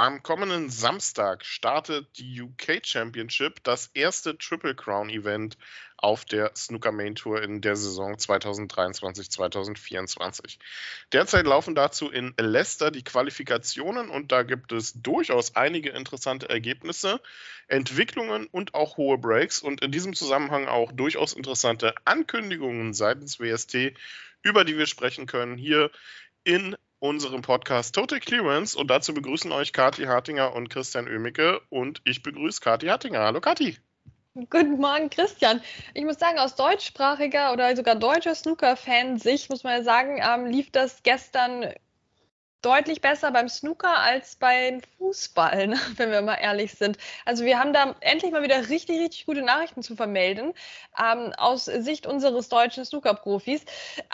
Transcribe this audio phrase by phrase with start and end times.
[0.00, 5.58] Am kommenden Samstag startet die UK Championship, das erste Triple Crown Event
[5.98, 10.56] auf der Snooker Main Tour in der Saison 2023-2024.
[11.12, 17.20] Derzeit laufen dazu in Leicester die Qualifikationen und da gibt es durchaus einige interessante Ergebnisse,
[17.68, 23.92] Entwicklungen und auch hohe Breaks und in diesem Zusammenhang auch durchaus interessante Ankündigungen seitens WST,
[24.42, 25.90] über die wir sprechen können hier
[26.42, 32.00] in unserem Podcast Total Clearance und dazu begrüßen euch Kathi Hartinger und Christian Oemicke und
[32.04, 33.20] ich begrüße Kathi Hartinger.
[33.20, 33.78] Hallo Kathi.
[34.34, 35.60] Guten Morgen, Christian.
[35.92, 40.70] Ich muss sagen, aus deutschsprachiger oder sogar deutscher Snooker-Fan-Sicht muss man ja sagen, ähm, lief
[40.70, 41.72] das gestern
[42.62, 45.78] deutlich besser beim Snooker als beim Fußball, ne?
[45.96, 46.98] wenn wir mal ehrlich sind.
[47.24, 50.52] Also wir haben da endlich mal wieder richtig, richtig gute Nachrichten zu vermelden
[50.98, 53.64] ähm, aus Sicht unseres deutschen Snooker-Profis.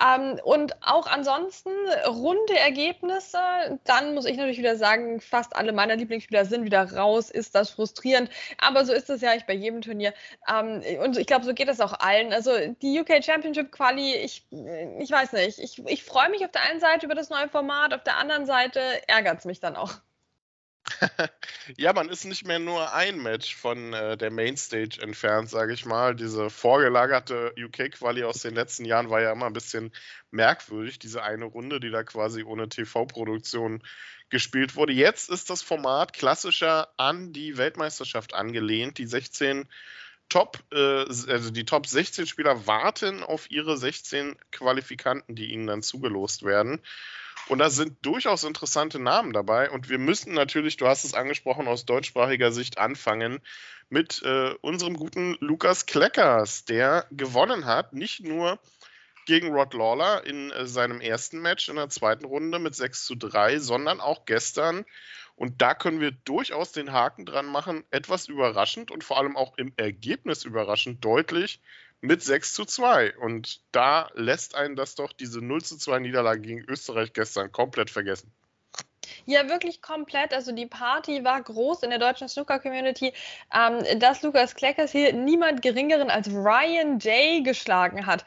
[0.02, 1.70] Ähm, und auch ansonsten
[2.06, 3.38] runde Ergebnisse.
[3.84, 7.30] Dann muss ich natürlich wieder sagen, fast alle meiner Lieblingsspieler sind wieder raus.
[7.30, 8.30] Ist das frustrierend?
[8.58, 10.14] Aber so ist es ja eigentlich bei jedem Turnier.
[10.48, 12.32] Ähm, und ich glaube, so geht es auch allen.
[12.32, 12.52] Also
[12.82, 14.46] die UK Championship Quali, ich,
[15.00, 15.58] ich weiß nicht.
[15.58, 18.35] Ich, ich freue mich auf der einen Seite über das neue Format, auf der anderen
[18.36, 19.92] anderen Seite ärgert es mich dann auch.
[21.76, 25.84] ja, man ist nicht mehr nur ein Match von äh, der Mainstage entfernt, sage ich
[25.84, 26.14] mal.
[26.14, 29.92] Diese vorgelagerte UK-Quali aus den letzten Jahren war ja immer ein bisschen
[30.30, 33.82] merkwürdig, diese eine Runde, die da quasi ohne TV-Produktion
[34.28, 34.92] gespielt wurde.
[34.92, 38.98] Jetzt ist das Format klassischer an die Weltmeisterschaft angelehnt.
[38.98, 39.68] Die 16
[40.28, 45.82] Top, äh, also die Top 16 Spieler warten auf ihre 16 Qualifikanten, die ihnen dann
[45.82, 46.80] zugelost werden.
[47.48, 49.70] Und da sind durchaus interessante Namen dabei.
[49.70, 53.40] Und wir müssen natürlich, du hast es angesprochen, aus deutschsprachiger Sicht anfangen
[53.88, 58.58] mit äh, unserem guten Lukas Kleckers, der gewonnen hat, nicht nur
[59.26, 63.14] gegen Rod Lawler in äh, seinem ersten Match in der zweiten Runde mit 6 zu
[63.14, 64.84] 3, sondern auch gestern.
[65.36, 69.56] Und da können wir durchaus den Haken dran machen, etwas überraschend und vor allem auch
[69.58, 71.60] im Ergebnis überraschend deutlich
[72.00, 73.16] mit 6 zu 2.
[73.16, 77.90] Und da lässt einen das doch diese 0 zu 2 Niederlage gegen Österreich gestern komplett
[77.90, 78.32] vergessen.
[79.24, 80.32] Ja, wirklich komplett.
[80.32, 83.12] Also die Party war groß in der deutschen Snooker-Community,
[83.52, 88.24] ähm, dass Lukas Kleckers hier niemand Geringeren als Ryan Day geschlagen hat.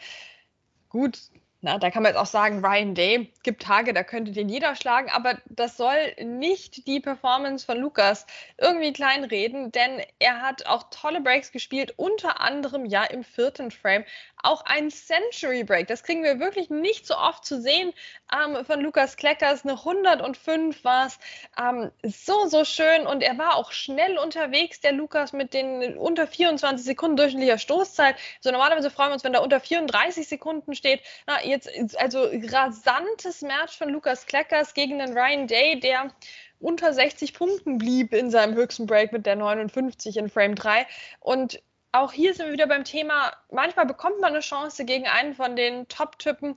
[0.89, 1.19] Gut,
[1.61, 4.75] na, da kann man jetzt auch sagen, Ryan Day gibt Tage, da könnte den jeder
[4.75, 8.25] schlagen, aber das soll nicht die Performance von Lukas
[8.57, 14.05] irgendwie kleinreden, denn er hat auch tolle Breaks gespielt, unter anderem ja im vierten Frame
[14.43, 15.87] auch ein Century Break.
[15.87, 17.93] Das kriegen wir wirklich nicht so oft zu sehen
[18.33, 19.63] ähm, von Lukas Kleckers.
[19.63, 21.19] Eine 105 war es.
[21.57, 26.27] Ähm, so, so schön und er war auch schnell unterwegs, der Lukas mit den unter
[26.27, 28.15] 24 Sekunden durchschnittlicher Stoßzeit.
[28.39, 31.01] So normalerweise freuen wir uns, wenn da unter 34 Sekunden steht.
[31.27, 31.69] Na, jetzt
[31.99, 36.11] also rasantes Match von Lukas Kleckers gegen den Ryan Day, der
[36.59, 40.85] unter 60 Punkten blieb in seinem höchsten Break mit der 59 in Frame 3.
[41.19, 41.61] Und
[41.91, 45.55] auch hier sind wir wieder beim Thema, manchmal bekommt man eine Chance gegen einen von
[45.55, 46.55] den Top-Typen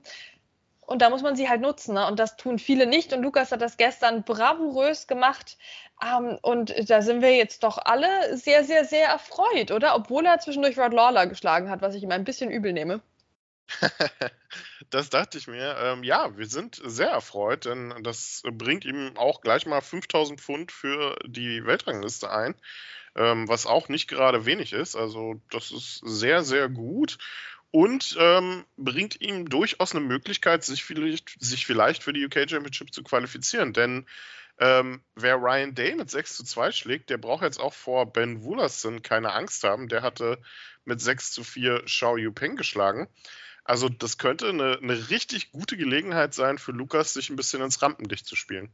[0.85, 1.95] und da muss man sie halt nutzen.
[1.95, 2.07] Ne?
[2.07, 3.13] Und das tun viele nicht.
[3.13, 5.57] Und Lukas hat das gestern bravourös gemacht.
[6.03, 9.95] Ähm, und da sind wir jetzt doch alle sehr, sehr, sehr erfreut, oder?
[9.95, 13.01] Obwohl er zwischendurch Rod Lawler geschlagen hat, was ich ihm ein bisschen übel nehme.
[14.89, 15.77] das dachte ich mir.
[15.81, 20.71] Ähm, ja, wir sind sehr erfreut, denn das bringt ihm auch gleich mal 5000 Pfund
[20.71, 22.55] für die Weltrangliste ein,
[23.15, 24.95] ähm, was auch nicht gerade wenig ist.
[24.95, 27.17] Also, das ist sehr, sehr gut
[27.73, 32.93] und ähm, bringt ihm durchaus eine Möglichkeit, sich vielleicht, sich vielleicht für die UK Championship
[32.93, 33.73] zu qualifizieren.
[33.73, 34.05] Denn
[34.59, 38.43] ähm, wer Ryan Day mit 6 zu 2 schlägt, der braucht jetzt auch vor Ben
[38.43, 39.87] Woolerson keine Angst haben.
[39.87, 40.39] Der hatte
[40.85, 43.07] mit 6 zu 4 Xiao Yupeng geschlagen.
[43.63, 47.81] Also das könnte eine, eine richtig gute Gelegenheit sein für Lukas, sich ein bisschen ins
[47.81, 48.71] Rampenlicht zu spielen.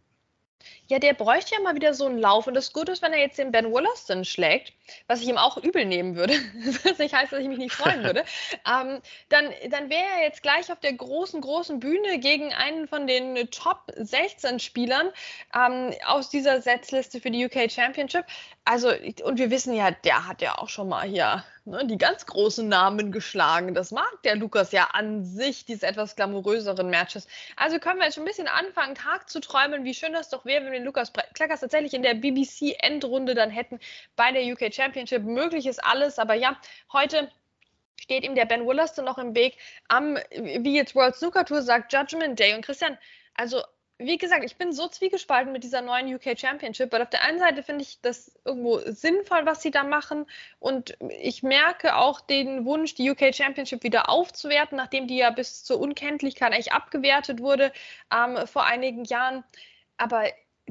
[0.90, 2.48] Ja, der bräuchte ja mal wieder so einen Lauf.
[2.48, 4.74] Und das Gute ist, wenn er jetzt den Ben Wollaston schlägt,
[5.08, 6.34] was ich ihm auch übel nehmen würde,
[6.84, 8.26] was nicht heißt, dass ich mich nicht freuen würde,
[8.66, 9.00] ähm,
[9.30, 13.52] dann, dann wäre er jetzt gleich auf der großen, großen Bühne gegen einen von den
[13.52, 15.10] Top 16 Spielern
[15.56, 18.26] ähm, aus dieser Setzliste für die UK Championship.
[18.66, 18.92] Also,
[19.24, 22.68] und wir wissen ja, der hat ja auch schon mal hier ne, die ganz großen
[22.68, 23.74] Namen geschlagen.
[23.74, 27.28] Das mag der Lukas ja an sich, diese etwas glamouröseren Matches.
[27.56, 30.46] Also können wir jetzt schon ein bisschen anfangen, Tag zu träumen, wie schön das doch
[30.46, 33.80] wäre, wenn wir den Lukas Kleckers tatsächlich in der BBC-Endrunde dann hätten
[34.16, 35.24] bei der UK Championship.
[35.24, 36.60] Möglich ist alles, aber ja,
[36.92, 37.30] heute
[38.02, 41.94] steht ihm der Ben Wollaston noch im Weg am, wie jetzt World Snooker Tour sagt,
[41.94, 42.54] Judgment Day.
[42.56, 42.98] Und Christian,
[43.36, 43.62] also
[44.02, 47.38] wie gesagt, ich bin so zwiegespalten mit dieser neuen UK Championship, weil auf der einen
[47.38, 50.26] Seite finde ich das irgendwo sinnvoll, was sie da machen.
[50.60, 55.66] Und ich merke auch den Wunsch, die UK Championship wieder aufzuwerten, nachdem die ja bis
[55.66, 57.74] zur Unkenntlichkeit eigentlich abgewertet wurde
[58.14, 59.44] ähm, vor einigen Jahren.
[59.98, 60.24] Aber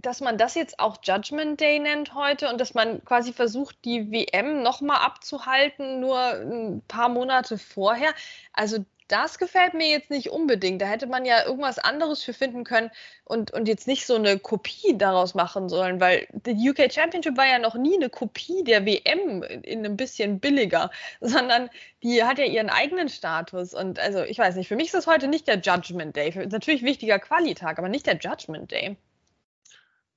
[0.03, 4.11] dass man das jetzt auch Judgment Day nennt heute und dass man quasi versucht, die
[4.11, 8.13] WM nochmal abzuhalten, nur ein paar Monate vorher.
[8.53, 10.83] Also das gefällt mir jetzt nicht unbedingt.
[10.83, 12.91] Da hätte man ja irgendwas anderes für finden können
[13.25, 17.47] und, und jetzt nicht so eine Kopie daraus machen sollen, weil die UK Championship war
[17.47, 20.91] ja noch nie eine Kopie der WM in einem bisschen billiger,
[21.21, 21.71] sondern
[22.03, 23.75] die hat ja ihren eigenen Status.
[23.75, 26.47] Und also, ich weiß nicht, für mich ist das heute nicht der Judgment Day.
[26.47, 28.97] Natürlich wichtiger Qualitag, aber nicht der Judgment Day.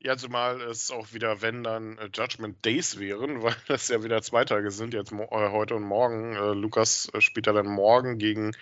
[0.04, 4.24] Ja, zumal es auch wieder, wenn dann äh, Judgment Days wären, weil das ja wieder
[4.24, 6.36] zwei Tage sind, jetzt äh, heute und morgen.
[6.36, 8.54] Äh, Lukas äh, spielt ja dann morgen gegen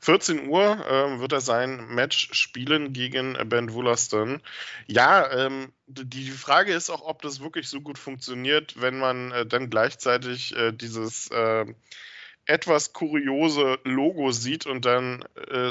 [0.00, 4.40] 14 Uhr, äh, wird er sein Match spielen gegen Ben Wollaston.
[4.86, 9.44] Ja, ähm, die Frage ist auch, ob das wirklich so gut funktioniert, wenn man äh,
[9.44, 11.30] dann gleichzeitig dieses
[12.46, 15.24] etwas kuriose Logo sieht und dann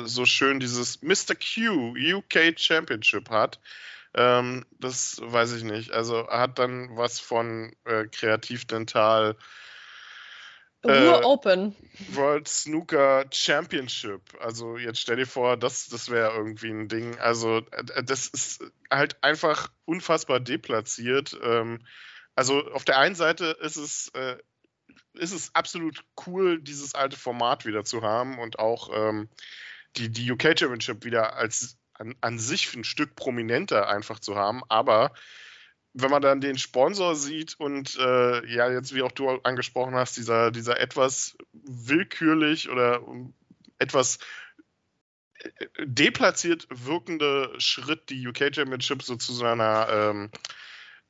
[0.04, 1.36] so schön dieses Mr.
[1.36, 3.60] Q UK Championship hat.
[4.16, 5.92] Ähm, das weiß ich nicht.
[5.92, 9.36] Also er hat dann was von äh, Kreativdental.
[10.84, 11.76] Äh, Open.
[12.12, 14.22] World Snooker Championship.
[14.40, 17.20] Also jetzt stell dir vor, das, das wäre irgendwie ein Ding.
[17.20, 21.38] Also äh, das ist halt einfach unfassbar deplatziert.
[21.44, 21.80] Ähm,
[22.36, 24.38] also auf der einen Seite ist es, äh,
[25.14, 29.28] ist es absolut cool, dieses alte Format wieder zu haben und auch ähm,
[29.98, 34.62] die, die UK Championship wieder als an, an sich ein Stück prominenter einfach zu haben.
[34.70, 35.14] Aber
[35.94, 40.18] wenn man dann den Sponsor sieht und äh, ja, jetzt wie auch du angesprochen hast,
[40.18, 43.02] dieser, dieser etwas willkürlich oder
[43.80, 44.20] etwas
[45.38, 45.50] äh,
[45.86, 50.32] deplatziert wirkende Schritt, die UK Championship so zu seiner ähm,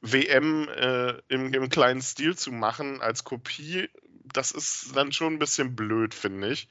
[0.02, 3.90] WM äh, im, im, kleinen Stil zu machen als Kopie,
[4.24, 6.68] das ist dann schon ein bisschen blöd, finde ich.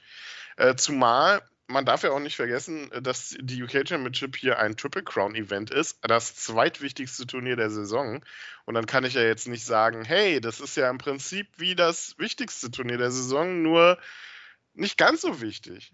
[0.55, 5.03] Äh, zumal man darf ja auch nicht vergessen, dass die UK Championship hier ein Triple
[5.03, 8.23] Crown Event ist, das zweitwichtigste Turnier der Saison.
[8.65, 11.75] Und dann kann ich ja jetzt nicht sagen, hey, das ist ja im Prinzip wie
[11.75, 13.97] das wichtigste Turnier der Saison, nur
[14.73, 15.93] nicht ganz so wichtig.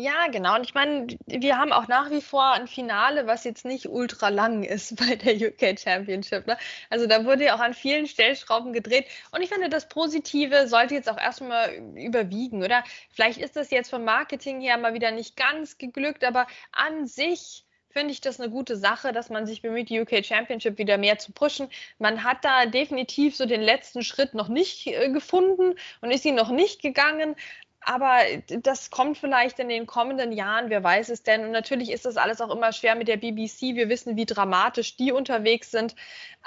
[0.00, 0.54] Ja, genau.
[0.54, 4.30] Und ich meine, wir haben auch nach wie vor ein Finale, was jetzt nicht ultra
[4.30, 6.46] lang ist bei der UK Championship.
[6.46, 6.56] Ne?
[6.88, 9.04] Also da wurde ja auch an vielen Stellschrauben gedreht.
[9.30, 12.82] Und ich finde, das Positive sollte jetzt auch erstmal überwiegen, oder?
[13.10, 17.66] Vielleicht ist das jetzt vom Marketing her mal wieder nicht ganz geglückt, aber an sich
[17.90, 21.18] finde ich das eine gute Sache, dass man sich bemüht, die UK Championship wieder mehr
[21.18, 21.68] zu pushen.
[21.98, 26.36] Man hat da definitiv so den letzten Schritt noch nicht äh, gefunden und ist ihn
[26.36, 27.36] noch nicht gegangen.
[27.82, 28.18] Aber
[28.48, 31.44] das kommt vielleicht in den kommenden Jahren, wer weiß es denn.
[31.44, 33.74] Und natürlich ist das alles auch immer schwer mit der BBC.
[33.74, 35.96] Wir wissen, wie dramatisch die unterwegs sind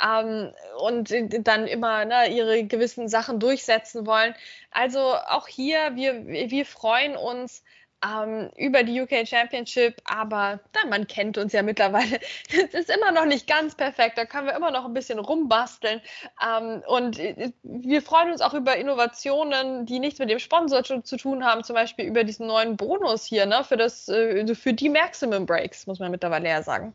[0.01, 1.13] ähm, und
[1.47, 4.35] dann immer ne, ihre gewissen Sachen durchsetzen wollen.
[4.71, 7.63] Also auch hier, wir, wir freuen uns
[8.03, 12.19] ähm, über die UK Championship, aber na, man kennt uns ja mittlerweile.
[12.49, 16.01] Es ist immer noch nicht ganz perfekt, da können wir immer noch ein bisschen rumbasteln.
[16.45, 21.17] Ähm, und äh, wir freuen uns auch über Innovationen, die nichts mit dem Sponsor zu,
[21.17, 24.89] tun haben, zum Beispiel über diesen neuen Bonus hier, ne, für, das, äh, für die
[24.89, 26.93] Maximum Breaks, muss man mittlerweile ja sagen.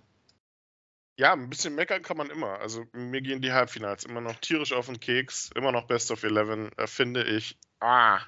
[1.18, 2.60] Ja, ein bisschen meckern kann man immer.
[2.60, 6.22] Also mir gehen die Halbfinals immer noch tierisch auf den Keks, immer noch Best of
[6.22, 7.58] Eleven, äh, finde ich.
[7.80, 8.20] Ah,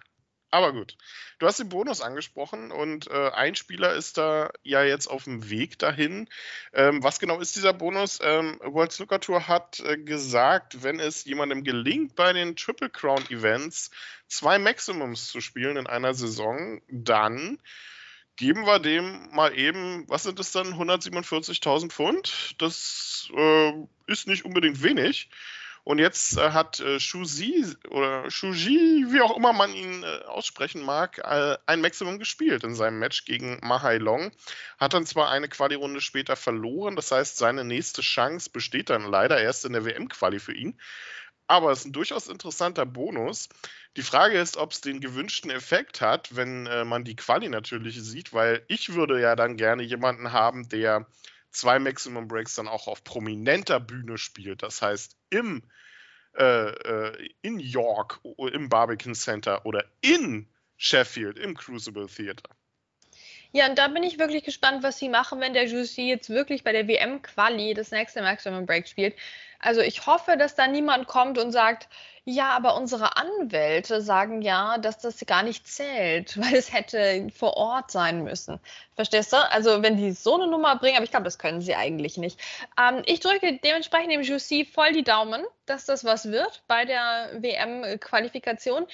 [0.50, 0.96] aber gut.
[1.38, 5.48] Du hast den Bonus angesprochen und äh, ein Spieler ist da ja jetzt auf dem
[5.48, 6.28] Weg dahin.
[6.72, 8.18] Ähm, was genau ist dieser Bonus?
[8.22, 13.24] Ähm, World Snooker Tour hat äh, gesagt, wenn es jemandem gelingt, bei den Triple Crown
[13.30, 13.90] Events
[14.26, 17.58] zwei Maximums zu spielen in einer Saison, dann
[18.36, 22.54] geben wir dem mal eben, was sind das dann, 147.000 Pfund?
[22.58, 23.72] Das äh,
[24.06, 25.28] ist nicht unbedingt wenig.
[25.90, 30.82] Und jetzt äh, hat äh, Shuzi oder Shuji, wie auch immer man ihn äh, aussprechen
[30.82, 34.30] mag, äh, ein Maximum gespielt in seinem Match gegen Mahai Long.
[34.78, 39.40] Hat dann zwar eine Quali-Runde später verloren, das heißt, seine nächste Chance besteht dann leider
[39.40, 40.78] erst in der WM-Quali für ihn.
[41.48, 43.48] Aber es ist ein durchaus interessanter Bonus.
[43.96, 48.00] Die Frage ist, ob es den gewünschten Effekt hat, wenn äh, man die Quali natürlich
[48.00, 51.08] sieht, weil ich würde ja dann gerne jemanden haben, der
[51.50, 54.62] zwei Maximum Breaks dann auch auf prominenter Bühne spielt.
[54.62, 55.62] Das heißt, im
[56.38, 58.20] äh, äh, in York,
[58.52, 62.50] im Barbican Center oder in Sheffield, im Crucible Theater.
[63.52, 66.62] Ja, und da bin ich wirklich gespannt, was sie machen, wenn der Jussi jetzt wirklich
[66.62, 69.16] bei der WM-Quali das nächste Maximum Break spielt.
[69.58, 71.88] Also ich hoffe, dass da niemand kommt und sagt,
[72.32, 77.56] Ja, aber unsere Anwälte sagen ja, dass das gar nicht zählt, weil es hätte vor
[77.56, 78.60] Ort sein müssen.
[78.94, 79.36] Verstehst du?
[79.50, 82.38] Also wenn die so eine Nummer bringen, aber ich glaube, das können sie eigentlich nicht.
[82.78, 87.30] Ähm, ich drücke dementsprechend dem Jussi voll die Daumen, dass das was wird bei der
[87.40, 88.86] WM-Qualifikation.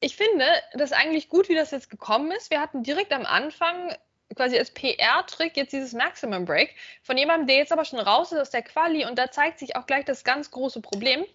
[0.00, 2.50] Ich finde das eigentlich gut, wie das jetzt gekommen ist.
[2.50, 3.94] Wir hatten direkt am Anfang
[4.34, 8.40] quasi als PR-Trick jetzt dieses Maximum Break von jemandem, der jetzt aber schon raus ist
[8.40, 11.26] aus der Quali und da zeigt sich auch gleich das ganz große Problem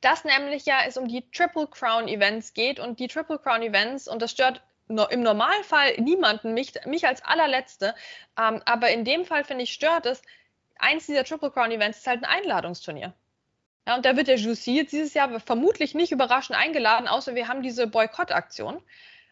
[0.00, 4.08] dass nämlich ja es um die Triple Crown Events geht und die Triple Crown Events,
[4.08, 7.94] und das stört im Normalfall niemanden, mich, mich als allerletzte,
[8.38, 10.22] ähm, aber in dem Fall finde ich stört es,
[10.78, 13.14] eins dieser Triple Crown Events ist halt ein Einladungsturnier.
[13.86, 17.48] Ja, und da wird der Juicy jetzt dieses Jahr vermutlich nicht überraschend eingeladen, außer wir
[17.48, 18.82] haben diese Boykott-Aktion.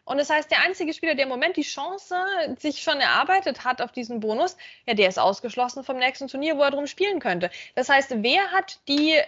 [0.05, 2.15] Und das heißt, der einzige Spieler, der im Moment die Chance
[2.57, 6.63] sich schon erarbeitet hat auf diesen Bonus, ja, der ist ausgeschlossen vom nächsten Turnier, wo
[6.63, 7.51] er drum spielen könnte.
[7.75, 9.19] Das heißt, wer hat die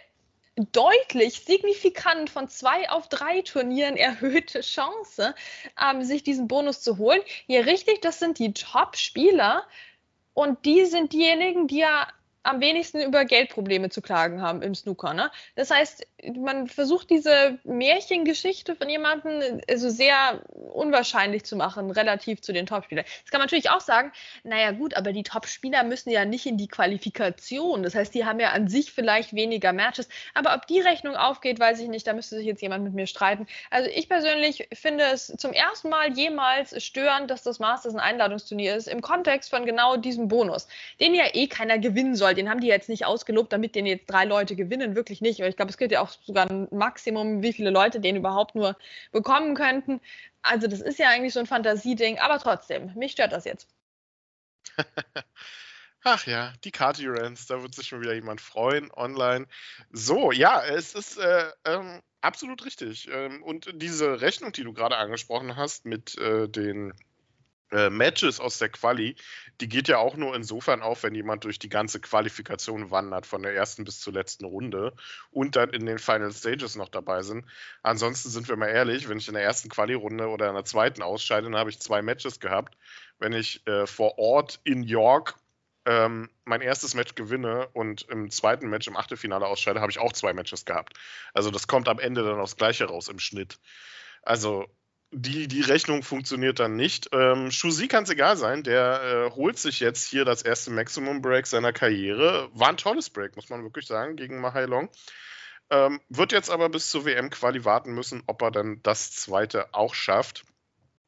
[0.56, 5.34] deutlich, signifikant von zwei auf drei Turnieren erhöhte Chance,
[5.82, 7.22] ähm, sich diesen Bonus zu holen.
[7.48, 9.66] Hier richtig, das sind die Top-Spieler
[10.34, 12.08] und die sind diejenigen, die ja
[12.44, 15.14] am wenigsten über Geldprobleme zu klagen haben im Snooker.
[15.14, 15.32] Ne?
[15.56, 20.42] Das heißt, man versucht diese Märchengeschichte von jemandem also sehr
[20.74, 23.06] unwahrscheinlich zu machen, relativ zu den Topspielern.
[23.24, 24.12] Das kann man natürlich auch sagen,
[24.44, 27.84] naja gut, aber die Topspieler müssen ja nicht in die Qualifikation.
[27.84, 30.08] Das heißt, die haben ja an sich vielleicht weniger Matches.
[30.34, 32.06] Aber ob die Rechnung aufgeht, weiß ich nicht.
[32.06, 33.48] Da müsste sich jetzt jemand mit mir streiten.
[33.70, 38.76] Also ich persönlich finde es zum ersten Mal jemals störend, dass das Masters ein Einladungsturnier
[38.76, 40.68] ist, im Kontext von genau diesem Bonus,
[41.00, 42.34] den ja eh keiner gewinnen soll.
[42.34, 44.96] Den haben die jetzt nicht ausgelobt, damit den jetzt drei Leute gewinnen.
[44.96, 45.40] Wirklich nicht.
[45.42, 48.56] Aber ich glaube, es gilt ja auch sogar ein Maximum, wie viele Leute den überhaupt
[48.56, 48.78] nur
[49.12, 50.02] bekommen könnten.
[50.42, 53.68] Also das ist ja eigentlich so ein Fantasieding, aber trotzdem, mich stört das jetzt.
[56.04, 59.46] Ach ja, die Kati Rants, da wird sich schon wieder jemand freuen online.
[59.92, 63.08] So, ja, es ist äh, ähm, absolut richtig.
[63.12, 66.94] Ähm, und diese Rechnung, die du gerade angesprochen hast mit äh, den
[67.72, 69.16] äh, Matches aus der Quali,
[69.60, 73.44] die geht ja auch nur insofern auf, wenn jemand durch die ganze Qualifikation wandert, von
[73.44, 74.94] der ersten bis zur letzten Runde
[75.30, 77.46] und dann in den Final Stages noch dabei sind.
[77.84, 81.02] Ansonsten sind wir mal ehrlich, wenn ich in der ersten Quali-Runde oder in der zweiten
[81.02, 82.78] ausscheide, dann habe ich zwei Matches gehabt.
[83.20, 85.36] Wenn ich äh, vor Ort in York
[85.86, 90.14] ähm, mein erstes Match gewinne und im zweiten Match im Achtelfinale ausscheide, habe ich auch
[90.14, 90.98] zwei Matches gehabt.
[91.34, 93.60] Also das kommt am Ende dann aufs Gleiche raus im Schnitt.
[94.24, 94.68] Also
[95.12, 97.10] die, die Rechnung funktioniert dann nicht.
[97.12, 101.22] Ähm, Shuzi kann es egal sein, der äh, holt sich jetzt hier das erste Maximum
[101.22, 102.50] Break seiner Karriere.
[102.54, 104.90] War ein tolles Break, muss man wirklich sagen, gegen Mahai Long.
[105.70, 109.94] Ähm, wird jetzt aber bis zur WM-Quali warten müssen, ob er dann das zweite auch
[109.94, 110.44] schafft.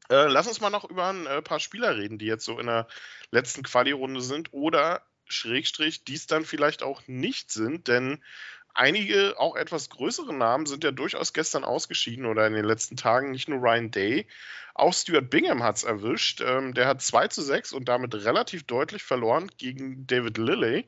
[0.09, 2.67] Äh, lass uns mal noch über ein äh, paar Spieler reden, die jetzt so in
[2.67, 2.87] der
[3.31, 8.21] letzten Quali-Runde sind oder Schrägstrich, dies dann vielleicht auch nicht sind, denn
[8.73, 13.31] einige auch etwas größere Namen sind ja durchaus gestern ausgeschieden oder in den letzten Tagen.
[13.31, 14.27] Nicht nur Ryan Day,
[14.73, 16.41] auch Stuart Bingham hat es erwischt.
[16.41, 20.87] Ähm, der hat 2 zu 6 und damit relativ deutlich verloren gegen David Lilley.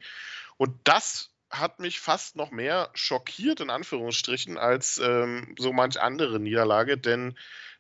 [0.58, 6.40] Und das hat mich fast noch mehr schockiert, in Anführungsstrichen, als ähm, so manch andere
[6.40, 6.98] Niederlage.
[6.98, 7.38] Denn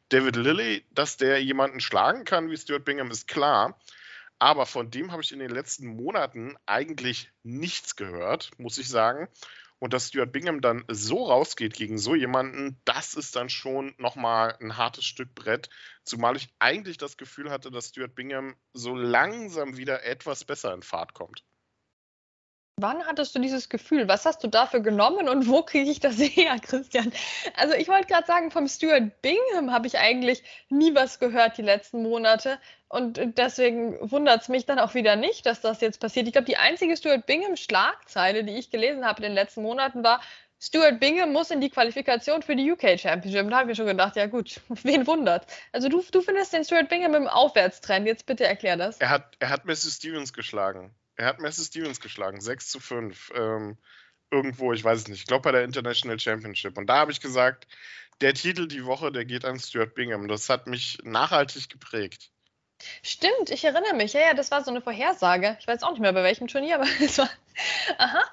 [0.09, 3.79] David Lilley, dass der jemanden schlagen kann wie Stuart Bingham, ist klar.
[4.37, 9.27] Aber von dem habe ich in den letzten Monaten eigentlich nichts gehört, muss ich sagen.
[9.85, 14.57] Und dass Stuart Bingham dann so rausgeht gegen so jemanden, das ist dann schon nochmal
[14.59, 15.69] ein hartes Stück Brett.
[16.03, 20.81] Zumal ich eigentlich das Gefühl hatte, dass Stuart Bingham so langsam wieder etwas besser in
[20.81, 21.43] Fahrt kommt.
[22.77, 24.07] Wann hattest du dieses Gefühl?
[24.07, 27.13] Was hast du dafür genommen und wo kriege ich das her, Christian?
[27.55, 31.61] Also ich wollte gerade sagen, vom Stuart Bingham habe ich eigentlich nie was gehört die
[31.61, 32.59] letzten Monate.
[32.95, 36.27] Und deswegen wundert es mich dann auch wieder nicht, dass das jetzt passiert.
[36.27, 40.21] Ich glaube, die einzige Stuart Bingham-Schlagzeile, die ich gelesen habe in den letzten Monaten, war,
[40.61, 43.49] Stuart Bingham muss in die Qualifikation für die UK Championship.
[43.49, 45.45] Da habe ich mir schon gedacht, ja gut, wen wundert.
[45.73, 48.07] Also du, du findest den Stuart Bingham im Aufwärtstrend.
[48.07, 48.97] Jetzt bitte erklär das.
[49.01, 50.95] Er hat, er hat Messi Stevens geschlagen.
[51.17, 53.33] Er hat Messi Stevens geschlagen, 6 zu 5.
[53.35, 53.77] Ähm,
[54.31, 55.19] irgendwo, ich weiß es nicht.
[55.19, 56.77] Ich glaube bei der International Championship.
[56.77, 57.67] Und da habe ich gesagt,
[58.21, 60.29] der Titel die Woche, der geht an Stuart Bingham.
[60.29, 62.31] Das hat mich nachhaltig geprägt.
[63.01, 64.13] Stimmt, ich erinnere mich.
[64.13, 65.57] Ja, ja, das war so eine Vorhersage.
[65.59, 67.29] Ich weiß auch nicht mehr bei welchem Turnier, aber es war.
[67.97, 68.23] Aha,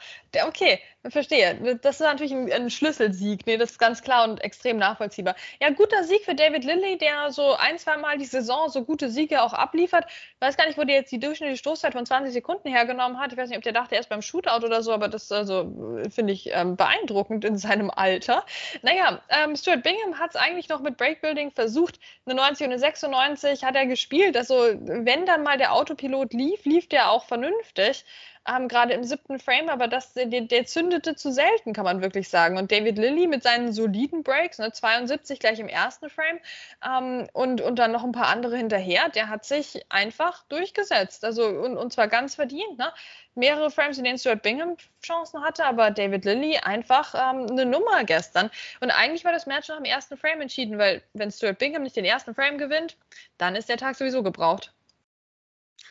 [0.47, 1.79] okay, verstehe.
[1.83, 3.47] Das ist natürlich ein, ein, Schlüsselsieg.
[3.47, 5.35] Nee, das ist ganz klar und extrem nachvollziehbar.
[5.61, 9.09] Ja, guter Sieg für David Lilly, der so ein, zwei Mal die Saison so gute
[9.09, 10.07] Siege auch abliefert.
[10.09, 13.33] Ich weiß gar nicht, wo der jetzt die durchschnittliche Stoßzeit von 20 Sekunden hergenommen hat.
[13.33, 16.01] Ich weiß nicht, ob der dachte, er ist beim Shootout oder so, aber das also,
[16.11, 18.45] finde ich ähm, beeindruckend in seinem Alter.
[18.83, 21.99] Naja, ähm, Stuart Bingham hat es eigentlich noch mit Breakbuilding versucht.
[22.27, 24.37] Eine 90 und eine 96 hat er gespielt.
[24.37, 28.05] Also, wenn dann mal der Autopilot lief, lief der auch vernünftig.
[28.49, 32.29] Ähm, gerade im siebten Frame, aber das, der, der, zündete zu selten, kann man wirklich
[32.29, 32.57] sagen.
[32.57, 36.41] Und David Lilly mit seinen soliden Breaks, ne, 72 gleich im ersten Frame
[36.85, 41.25] ähm, und, und dann noch ein paar andere hinterher, der hat sich einfach durchgesetzt.
[41.25, 42.79] Also und, und zwar ganz verdient.
[42.79, 42.93] Ne?
[43.35, 48.05] Mehrere Frames, in denen Stuart Bingham Chancen hatte, aber David Lilly einfach ähm, eine Nummer
[48.05, 48.51] gestern.
[48.81, 51.97] Und eigentlich war das Match noch im ersten Frame entschieden, weil wenn Stuart Bingham nicht
[51.97, 52.97] den ersten Frame gewinnt,
[53.39, 54.73] dann ist der Tag sowieso gebraucht.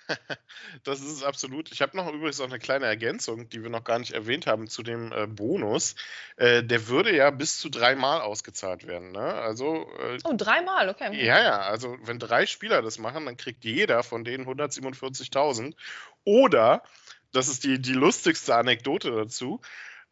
[0.84, 1.72] das ist es absolut.
[1.72, 4.68] Ich habe noch übrigens auch eine kleine Ergänzung, die wir noch gar nicht erwähnt haben
[4.68, 5.96] zu dem äh, Bonus.
[6.38, 9.12] Äh, der würde ja bis zu dreimal ausgezahlt werden.
[9.12, 9.20] Ne?
[9.20, 11.26] Also, äh, oh, dreimal, okay.
[11.26, 11.60] Ja, ja.
[11.60, 15.76] Also, wenn drei Spieler das machen, dann kriegt jeder von denen 147.000.
[16.24, 16.84] Oder,
[17.32, 19.62] das ist die, die lustigste Anekdote dazu,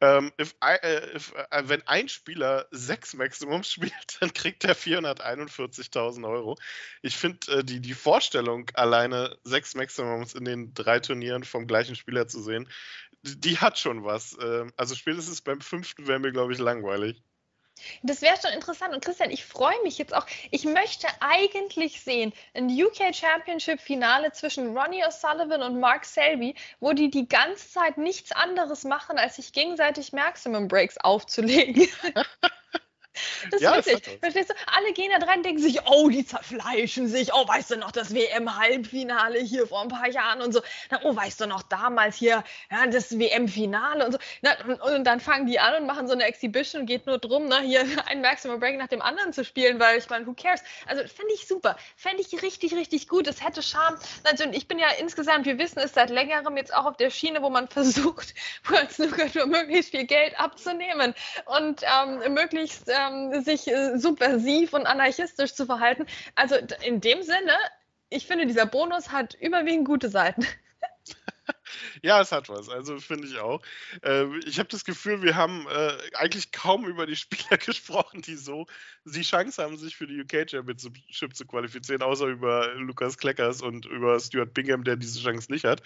[0.01, 4.75] ähm, if I, äh, if, äh, wenn ein Spieler sechs Maximums spielt, dann kriegt er
[4.75, 6.57] 441.000 Euro.
[7.01, 11.95] Ich finde äh, die, die Vorstellung, alleine sechs Maximums in den drei Turnieren vom gleichen
[11.95, 12.69] Spieler zu sehen,
[13.23, 14.37] die, die hat schon was.
[14.41, 17.21] Ähm, also spätestens beim fünften wäre mir, glaube ich, langweilig.
[18.03, 18.93] Das wäre schon interessant.
[18.93, 20.25] Und Christian, ich freue mich jetzt auch.
[20.51, 26.93] Ich möchte eigentlich sehen ein UK Championship Finale zwischen Ronnie O'Sullivan und Mark Selby, wo
[26.93, 31.88] die die ganze Zeit nichts anderes machen, als sich gegenseitig Maximum Breaks aufzulegen.
[33.51, 34.19] Das ist ja, witzig.
[34.21, 34.53] Verstehst du?
[34.67, 37.33] Alle gehen da dran und denken sich, oh, die zerfleischen sich.
[37.33, 40.61] Oh, weißt du noch, das WM-Halbfinale hier vor ein paar Jahren und so.
[40.89, 44.19] Na, oh, weißt du noch, damals hier ja, das WM-Finale und so.
[44.41, 47.17] Na, und, und, dann fangen die an und machen so eine Exhibition und geht nur
[47.17, 50.33] drum, ne, hier ein Maximum Break nach dem anderen zu spielen, weil ich meine, who
[50.33, 50.61] cares?
[50.88, 51.77] Also, fände ich super.
[51.95, 53.27] Fände ich richtig, richtig gut.
[53.27, 53.97] Es hätte Charme.
[54.23, 57.41] Also, ich bin ja insgesamt, wir wissen es seit längerem jetzt auch auf der Schiene,
[57.41, 58.33] wo man versucht,
[58.65, 61.13] World Snooker möglichst viel Geld abzunehmen
[61.45, 63.08] und ähm, möglichst ähm,
[63.43, 66.05] sich äh, subversiv und anarchistisch zu verhalten.
[66.35, 67.53] Also in dem Sinne,
[68.09, 70.45] ich finde, dieser Bonus hat überwiegend gute Seiten.
[72.01, 72.69] Ja, es hat was.
[72.69, 73.61] Also finde ich auch.
[74.03, 78.35] Äh, ich habe das Gefühl, wir haben äh, eigentlich kaum über die Spieler gesprochen, die
[78.35, 78.65] so
[79.05, 83.85] die Chance haben, sich für die UK Championship zu qualifizieren, außer über Lukas Kleckers und
[83.85, 85.81] über Stuart Bingham, der diese Chance nicht hat.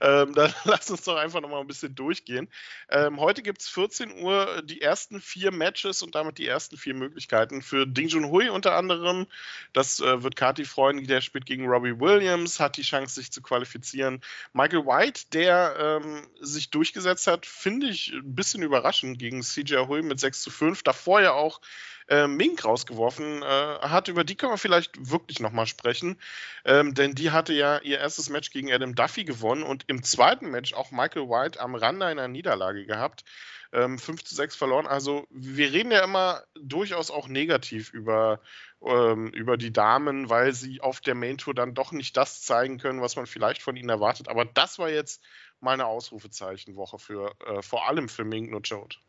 [0.00, 2.48] Ähm, dann lass uns doch einfach nochmal ein bisschen durchgehen.
[2.88, 6.94] Ähm, heute gibt es 14 Uhr die ersten vier Matches und damit die ersten vier
[6.94, 9.26] Möglichkeiten für Ding Junhui unter anderem.
[9.72, 13.42] Das äh, wird Kati freuen, der spielt gegen Robbie Williams, hat die Chance, sich zu
[13.42, 14.20] qualifizieren.
[14.52, 20.02] Michael White, der ähm, sich durchgesetzt hat, finde ich ein bisschen überraschend gegen CJ Hui
[20.02, 20.82] mit 6 zu 5.
[20.82, 21.60] Davor ja auch
[22.08, 24.08] äh, Mink rausgeworfen äh, hat.
[24.08, 26.18] Über die können wir vielleicht wirklich nochmal sprechen,
[26.64, 30.50] ähm, denn die hatte ja ihr erstes Match gegen Adam Duffy gewonnen und im zweiten
[30.50, 33.24] Match auch Michael White am Rande einer Niederlage gehabt.
[33.72, 34.86] Ähm, 5 zu 6 verloren.
[34.86, 38.40] Also wir reden ja immer durchaus auch negativ über,
[38.82, 42.78] ähm, über die Damen, weil sie auf der Main Tour dann doch nicht das zeigen
[42.78, 44.28] können, was man vielleicht von ihnen erwartet.
[44.28, 45.22] Aber das war jetzt
[45.60, 49.00] meine Ausrufezeichenwoche für äh, vor allem für Mink Nutschot.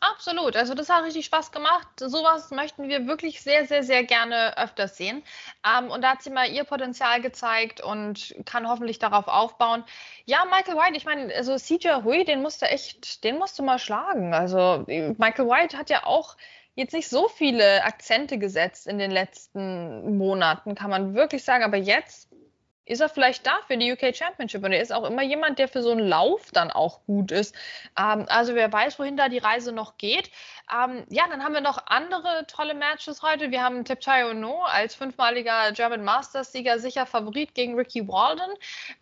[0.00, 0.56] Absolut.
[0.56, 1.86] Also das hat richtig Spaß gemacht.
[1.98, 5.22] Sowas möchten wir wirklich sehr, sehr, sehr gerne öfters sehen.
[5.66, 9.84] Ähm, und da hat sie mal ihr Potenzial gezeigt und kann hoffentlich darauf aufbauen.
[10.24, 14.34] Ja, Michael White, ich meine, also CJ Hui, den musste echt, den musste mal schlagen.
[14.34, 16.36] Also Michael White hat ja auch
[16.74, 21.64] jetzt nicht so viele Akzente gesetzt in den letzten Monaten, kann man wirklich sagen.
[21.64, 22.27] Aber jetzt
[22.88, 25.68] ist er vielleicht da für die UK Championship und er ist auch immer jemand, der
[25.68, 27.54] für so einen Lauf dann auch gut ist.
[27.98, 30.30] Ähm, also wer weiß, wohin da die Reise noch geht.
[30.72, 33.50] Ähm, ja, dann haben wir noch andere tolle Matches heute.
[33.50, 38.50] Wir haben Tepchai Ono als fünfmaliger German Masters-Sieger sicher Favorit gegen Ricky Walden.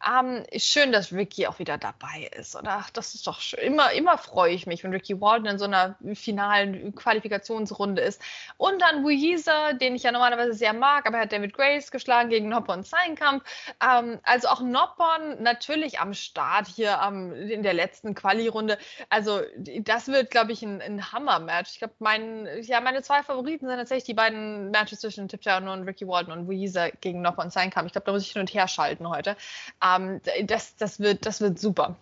[0.06, 2.84] Ähm, schön, dass Ricky auch wieder dabei ist, oder?
[2.92, 3.60] Das ist doch schön.
[3.60, 8.20] Immer, immer freue ich mich, wenn Ricky Walden in so einer finalen Qualifikationsrunde ist.
[8.56, 12.30] Und dann Wuyiza, den ich ja normalerweise sehr mag, aber er hat David Grace geschlagen
[12.30, 13.44] gegen Noppon Seinkamp.
[13.82, 18.78] Ähm, also auch Noppon natürlich am Start hier ähm, in der letzten Quali-Runde.
[19.10, 19.40] Also
[19.80, 21.56] das wird, glaube ich, ein, ein Hammer-Match.
[21.56, 21.72] Match.
[21.72, 25.84] Ich glaube, mein, ja, meine zwei Favoriten sind tatsächlich die beiden Matches zwischen Tiptoe und
[25.84, 27.86] Ricky Walton und Louisa gegen Nopper und Seinkam.
[27.86, 29.36] Ich glaube, da muss ich hin und her schalten heute.
[29.82, 31.96] Ähm, das, das, wird, das wird super.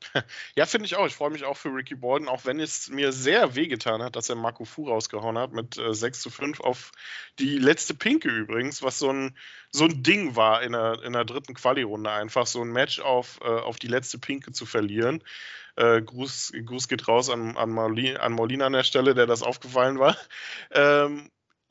[0.56, 1.06] Ja, finde ich auch.
[1.06, 4.28] Ich freue mich auch für Ricky Baldwin, auch wenn es mir sehr wehgetan hat, dass
[4.28, 6.92] er Marco Fu rausgehauen hat mit äh, 6 zu 5 auf
[7.38, 9.36] die letzte Pinke übrigens, was so ein,
[9.70, 13.40] so ein Ding war in der, in der dritten Quali-Runde, einfach so ein Match auf,
[13.42, 15.22] äh, auf die letzte Pinke zu verlieren.
[15.76, 19.42] Äh, Gruß, Gruß geht raus an, an, Maulina, an Maulina an der Stelle, der das
[19.42, 20.16] aufgefallen war.
[20.72, 21.30] Ähm,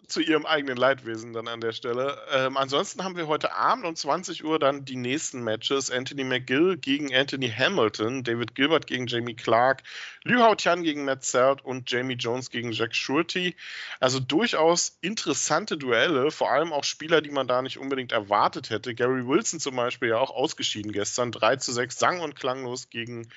[0.09, 2.17] zu ihrem eigenen Leidwesen dann an der Stelle.
[2.31, 5.91] Ähm, ansonsten haben wir heute Abend um 20 Uhr dann die nächsten Matches.
[5.91, 9.83] Anthony McGill gegen Anthony Hamilton, David Gilbert gegen Jamie Clark,
[10.23, 13.55] Liu Hao Tian gegen Matt Zert und Jamie Jones gegen Jack Shurty.
[13.99, 18.95] Also durchaus interessante Duelle, vor allem auch Spieler, die man da nicht unbedingt erwartet hätte.
[18.95, 23.29] Gary Wilson zum Beispiel ja auch ausgeschieden gestern, 3 zu 6 sang- und klanglos gegen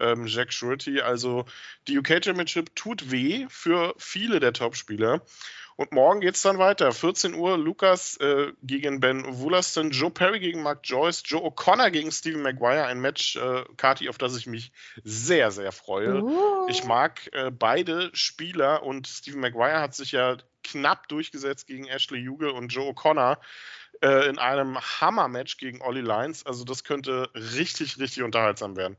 [0.00, 1.00] ähm, Jack Shurty.
[1.00, 1.44] Also
[1.86, 5.22] die UK Championship tut weh für viele der Topspieler.
[5.80, 6.92] Und morgen geht es dann weiter.
[6.92, 12.12] 14 Uhr Lukas äh, gegen Ben Woolaston, Joe Perry gegen Mark Joyce, Joe O'Connor gegen
[12.12, 12.84] Stephen Maguire.
[12.84, 14.72] Ein Match, äh, Kati, auf das ich mich
[15.04, 16.22] sehr, sehr freue.
[16.22, 16.66] Uh.
[16.68, 22.26] Ich mag äh, beide Spieler und Stephen Maguire hat sich ja knapp durchgesetzt gegen Ashley
[22.26, 23.38] Hugel und Joe O'Connor
[24.02, 26.44] äh, in einem Hammer-Match gegen Ollie Lyons.
[26.44, 28.98] Also das könnte richtig, richtig unterhaltsam werden.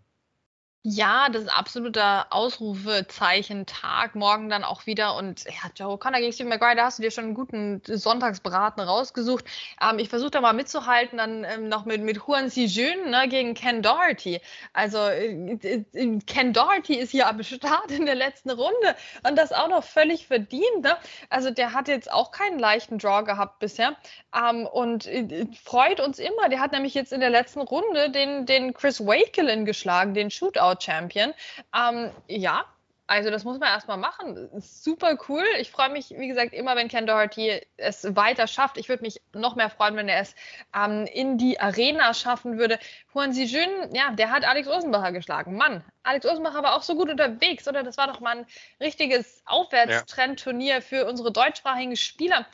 [0.84, 4.15] Ja, das ist absoluter Ausrufezeichen-Tag.
[4.15, 5.15] Morgen dann auch wieder.
[5.15, 8.82] Und ja, Joe Connor gegen Steve McGuire, da hast du dir schon einen guten Sonntagsbraten
[8.82, 9.46] rausgesucht.
[9.80, 13.28] Ähm, ich versuche da mal mitzuhalten, dann ähm, noch mit, mit Huan Si Jun ne,
[13.30, 14.41] gegen Ken Doherty.
[14.74, 18.96] Also äh, äh, Ken Doherty ist hier am Start in der letzten Runde
[19.30, 20.82] und das auch noch völlig verdient.
[20.82, 20.98] Ne?
[21.30, 23.96] Also der hat jetzt auch keinen leichten Draw gehabt bisher
[24.36, 26.50] ähm, und äh, freut uns immer.
[26.50, 30.71] Der hat nämlich jetzt in der letzten Runde den, den Chris Wakelin geschlagen, den Shootout.
[30.80, 31.34] Champion.
[31.74, 32.66] Ähm, ja,
[33.12, 34.50] also das muss man erstmal machen.
[34.62, 35.44] Super cool.
[35.60, 38.78] Ich freue mich, wie gesagt, immer, wenn Ken Doherty es weiter schafft.
[38.78, 40.34] Ich würde mich noch mehr freuen, wenn er es
[40.74, 42.80] ähm, in die Arena schaffen würde.
[43.14, 45.58] Huan Jun, ja, der hat Alex Osenbacher geschlagen.
[45.58, 47.84] Mann, Alex Osenbacher war auch so gut unterwegs, oder?
[47.84, 48.46] Das war doch mal ein
[48.80, 50.82] richtiges Aufwärtstrendturnier ja.
[50.82, 52.46] für unsere deutschsprachigen Spieler.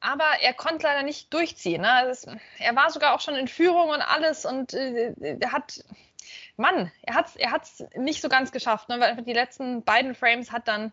[0.00, 1.80] Aber er konnte leider nicht durchziehen.
[1.80, 2.02] Ne?
[2.04, 2.26] Das,
[2.58, 5.82] er war sogar auch schon in Führung und alles und äh, er hat
[6.56, 9.00] Mann, er hat es er hat's nicht so ganz geschafft, ne?
[9.00, 10.92] weil einfach die letzten beiden Frames hat dann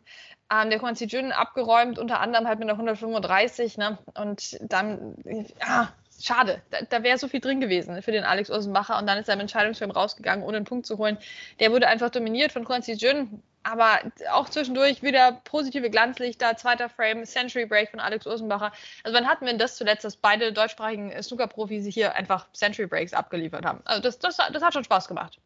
[0.51, 3.77] ähm, der Quincy Jun abgeräumt, unter anderem halt mit einer 135.
[3.77, 3.97] Ne?
[4.15, 5.15] Und dann,
[5.59, 9.17] ja, schade, da, da wäre so viel drin gewesen für den Alex Osenbacher und dann
[9.17, 11.17] ist er im Entscheidungsfilm rausgegangen, ohne einen Punkt zu holen.
[11.59, 13.99] Der wurde einfach dominiert von Quincy Jun, aber
[14.31, 18.71] auch zwischendurch wieder positive Glanzlichter, zweiter Frame, Century Break von Alex Osenbacher.
[19.03, 23.13] Also wann hatten wir denn das zuletzt, dass beide deutschsprachigen Snooker-Profis hier einfach Century Breaks
[23.13, 23.81] abgeliefert haben?
[23.85, 25.39] Also das, das, das hat schon Spaß gemacht.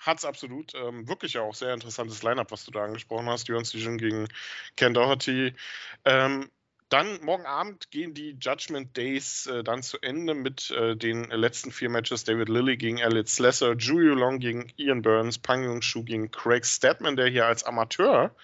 [0.00, 0.74] Hat es absolut.
[0.74, 3.48] Ähm, wirklich auch sehr interessantes Line-Up, was du da angesprochen hast.
[3.48, 4.28] Johann Stijun gegen
[4.76, 5.54] Ken Doherty.
[6.04, 6.50] Ähm,
[6.88, 11.70] dann morgen Abend gehen die Judgment Days äh, dann zu Ende mit äh, den letzten
[11.70, 12.24] vier Matches.
[12.24, 16.66] David Lilly gegen Elliot Slesser, Julio Long gegen Ian Burns, Pang Yong Shu gegen Craig
[16.66, 18.34] Stedman, der hier als Amateur,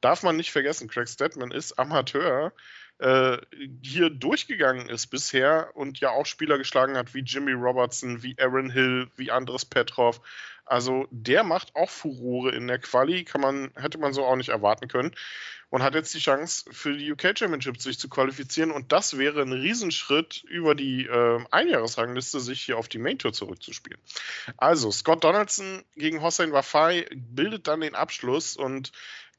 [0.00, 2.52] darf man nicht vergessen, Craig Stedman ist Amateur,
[3.00, 3.38] äh,
[3.82, 8.70] hier durchgegangen ist bisher und ja auch Spieler geschlagen hat wie Jimmy Robertson, wie Aaron
[8.70, 10.20] Hill, wie Andres Petrov.
[10.66, 14.50] Also der macht auch Furore in der Quali, kann man, hätte man so auch nicht
[14.50, 15.14] erwarten können.
[15.70, 18.70] Und hat jetzt die Chance für die UK Championship sich zu qualifizieren.
[18.70, 23.32] Und das wäre ein Riesenschritt über die äh, Einjahresrangliste, sich hier auf die Main Tour
[23.32, 24.00] zurückzuspielen.
[24.56, 28.56] Also, Scott Donaldson gegen Hossein Wafai bildet dann den Abschluss.
[28.56, 28.90] Und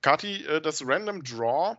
[0.02, 1.78] Kati, äh, das Random Draw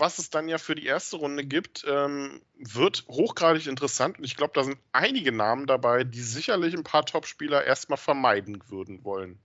[0.00, 4.18] was es dann ja für die erste Runde gibt, ähm, wird hochgradig interessant.
[4.18, 8.62] Und ich glaube, da sind einige Namen dabei, die sicherlich ein paar Topspieler erstmal vermeiden
[8.68, 9.38] würden wollen.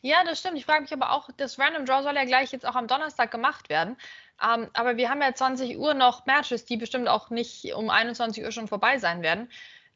[0.00, 0.56] Ja, das stimmt.
[0.56, 3.30] Ich frage mich aber auch, das Random Draw soll ja gleich jetzt auch am Donnerstag
[3.30, 3.96] gemacht werden.
[4.42, 8.44] Ähm, aber wir haben ja 20 Uhr noch Matches, die bestimmt auch nicht um 21
[8.44, 9.50] Uhr schon vorbei sein werden.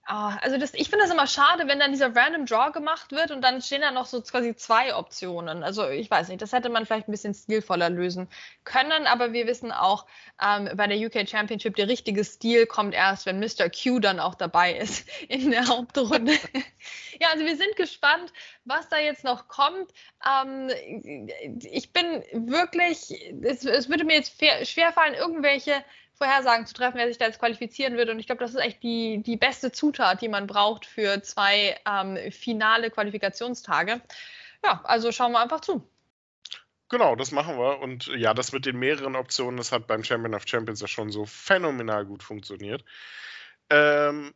[0.04, 3.30] Ah, also das, ich finde das immer schade, wenn dann dieser Random Draw gemacht wird
[3.30, 5.62] und dann stehen da noch so quasi zwei Optionen.
[5.62, 8.28] Also ich weiß nicht, das hätte man vielleicht ein bisschen stilvoller lösen
[8.64, 10.06] können, aber wir wissen auch,
[10.42, 13.70] ähm, bei der UK Championship, der richtige Stil kommt erst, wenn Mr.
[13.70, 16.32] Q dann auch dabei ist in der Hauptrunde.
[17.20, 18.32] ja, also wir sind gespannt,
[18.64, 19.92] was da jetzt noch kommt.
[20.26, 20.70] Ähm,
[21.70, 25.84] ich bin wirklich, es, es würde mir jetzt schwerfallen, irgendwelche
[26.20, 28.10] Vorhersagen zu treffen, wer sich da jetzt qualifizieren wird.
[28.10, 31.78] Und ich glaube, das ist echt die, die beste Zutat, die man braucht für zwei
[31.88, 34.02] ähm, finale Qualifikationstage.
[34.62, 35.82] Ja, also schauen wir einfach zu.
[36.90, 37.78] Genau, das machen wir.
[37.78, 41.10] Und ja, das mit den mehreren Optionen, das hat beim Champion of Champions ja schon
[41.10, 42.84] so phänomenal gut funktioniert.
[43.70, 44.34] Ähm,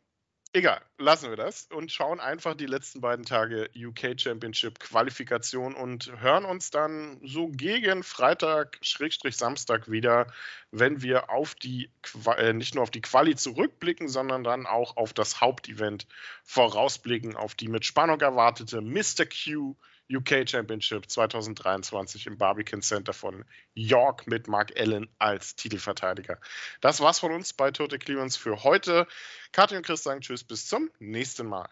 [0.55, 6.09] Egal, lassen wir das und schauen einfach die letzten beiden Tage UK Championship Qualifikation und
[6.21, 10.27] hören uns dann so gegen Freitag, Schrägstrich Samstag wieder,
[10.71, 11.89] wenn wir auf die,
[12.37, 16.07] äh, nicht nur auf die Quali zurückblicken, sondern dann auch auf das Hauptevent
[16.45, 19.25] vorausblicken, auf die mit Spannung erwartete Mr.
[19.25, 19.75] Q
[20.11, 26.39] UK Championship 2023 im Barbican Center von York mit Mark Allen als Titelverteidiger.
[26.81, 29.07] Das war's von uns bei Total Clearance für heute.
[29.51, 31.69] Katja und Chris sagen Tschüss, bis zum nächsten Mal.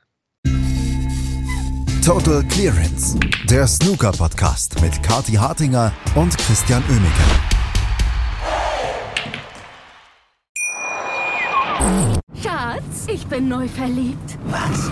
[2.03, 3.17] Total Clearance,
[3.49, 7.23] der Snooker-Podcast mit Kati Hartinger und Christian Oemeke.
[12.41, 14.37] Schatz, ich bin neu verliebt.
[14.47, 14.91] Was?